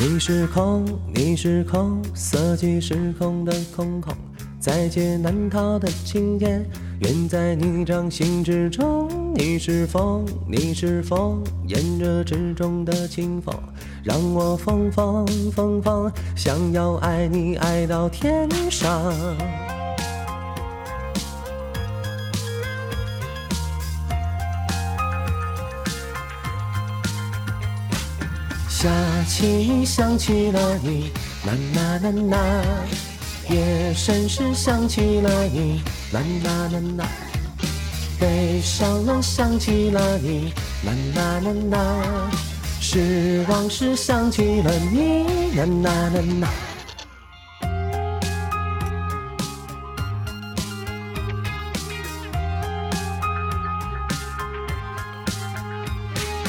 [0.00, 4.14] 你是空，你是空，色即是空的空空，
[4.60, 6.64] 在劫难逃的情劫，
[7.00, 9.08] 愿在你掌心之中。
[9.34, 13.52] 你是风，你是风，炎热之中的清风，
[14.04, 19.12] 让我疯疯疯疯，想要爱你爱到天上。
[28.80, 28.88] 下
[29.26, 31.10] 起想起了你，
[31.44, 32.64] 啦啦啦啦，
[33.50, 35.82] 夜深时想起了你，
[36.12, 37.08] 啦啦啦啦，
[38.20, 40.52] 悲伤了想起了你，
[40.84, 42.30] 啦啦啦啦，
[42.80, 45.24] 失望时想起了你，
[45.56, 46.67] 啦啦啦啦。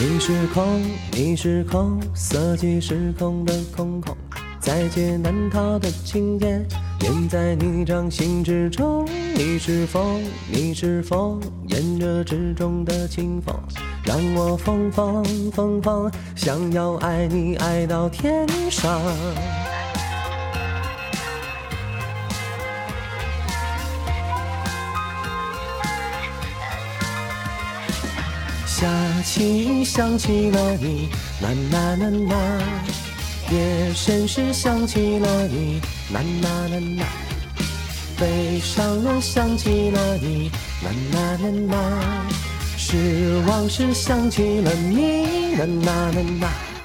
[0.00, 4.16] 你是空，你是空，色即是空的空空，
[4.60, 6.64] 在劫难逃的情劫，
[7.02, 9.04] 愿在你掌心之中。
[9.34, 13.52] 你是风，你是风，炎热之中的清风，
[14.04, 19.00] 让我疯疯疯疯，想要爱你爱到天上。
[28.80, 28.86] 下
[29.24, 31.08] 起想起了你，
[31.42, 32.62] 啦啦啦啦，
[33.50, 35.80] 夜深时想起了你，
[36.14, 37.06] 啦啦啦啦，
[38.16, 40.48] 悲伤了想起了你，
[40.84, 42.26] 啦啦啦啦，
[42.76, 46.77] 失望时想起了你，啦啦啦啦。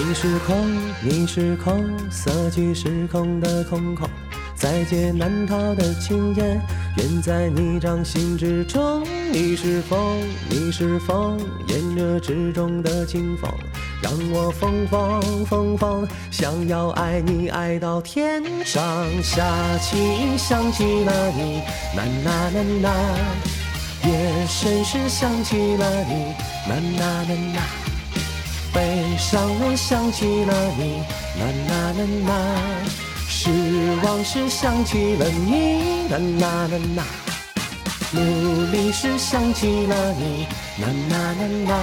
[0.00, 0.64] 你是空，
[1.02, 4.08] 你是空，色即是空的空空，
[4.54, 6.60] 在劫难逃的情劫，
[6.98, 9.02] 愿在你掌心之中。
[9.32, 13.52] 你是风，你是风，炎热之中的清风，
[14.00, 19.04] 让我疯疯疯疯，想要爱你爱到天上。
[19.20, 19.42] 下
[19.78, 21.60] 起想起了你，
[21.96, 22.94] 啦啦啦啦，
[24.04, 26.34] 夜深时想起了你，
[26.70, 27.87] 啦啦啦啦。
[28.78, 31.02] 悲伤我想起了你，
[31.40, 32.30] 啦啦啦啦，
[33.26, 33.50] 失
[34.04, 37.02] 望时想起了你，啦啦啦啦，
[38.12, 40.46] 努力时想起了你，
[40.80, 41.74] 啦啦啦啦，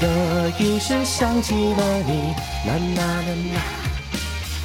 [0.00, 2.34] 得意时想起了你，
[2.66, 3.56] 啦啦啦啦，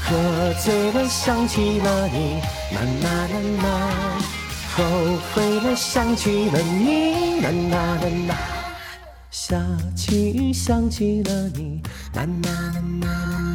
[0.02, 2.42] 喝醉了想起了你，
[2.74, 3.68] 啦啦啦啦，
[4.76, 4.84] 后
[5.36, 8.59] 悔了想起了你，啦啦啦啦。
[9.42, 11.82] 下起雨，想起了你，
[12.14, 12.52] 啦啦
[13.02, 13.49] 啦啦。